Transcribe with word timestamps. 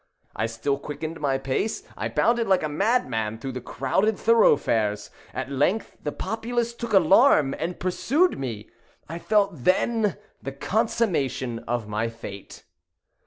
I 0.35 0.47
still 0.47 0.79
quickened 0.79 1.19
my 1.21 1.37
pace. 1.37 1.83
I 1.95 2.09
bounded 2.09 2.47
like 2.47 2.63
a 2.63 2.67
madman 2.67 3.37
through 3.37 3.51
the 3.51 3.61
crowded 3.61 4.17
thoroughfares. 4.17 5.11
At 5.31 5.51
length, 5.51 5.95
the 6.01 6.11
populace 6.11 6.73
took 6.73 6.89
the 6.93 6.97
alarm, 6.97 7.53
and 7.59 7.79
pursued 7.79 8.39
me. 8.39 8.67
I 9.07 9.19
felt 9.19 9.63
then 9.63 10.17
the 10.41 10.53
consummation 10.53 11.59
of 11.67 11.87
my 11.87 12.09
fate. 12.09 12.63